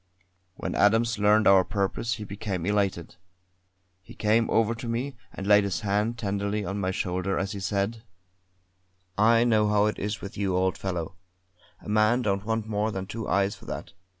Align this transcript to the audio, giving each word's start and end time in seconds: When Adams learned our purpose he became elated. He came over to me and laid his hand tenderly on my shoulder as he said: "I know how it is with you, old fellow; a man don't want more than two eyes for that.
When 0.55 0.73
Adams 0.73 1.19
learned 1.19 1.45
our 1.45 1.63
purpose 1.63 2.15
he 2.15 2.23
became 2.23 2.65
elated. 2.65 3.17
He 4.01 4.15
came 4.15 4.49
over 4.49 4.73
to 4.73 4.87
me 4.87 5.15
and 5.31 5.45
laid 5.45 5.63
his 5.63 5.81
hand 5.81 6.17
tenderly 6.17 6.65
on 6.65 6.79
my 6.79 6.89
shoulder 6.89 7.37
as 7.37 7.51
he 7.51 7.59
said: 7.59 8.01
"I 9.15 9.43
know 9.43 9.69
how 9.69 9.85
it 9.85 9.99
is 9.99 10.19
with 10.19 10.37
you, 10.39 10.55
old 10.57 10.75
fellow; 10.75 11.17
a 11.81 11.87
man 11.87 12.23
don't 12.23 12.45
want 12.45 12.65
more 12.67 12.89
than 12.91 13.05
two 13.05 13.29
eyes 13.29 13.53
for 13.55 13.65
that. 13.65 13.93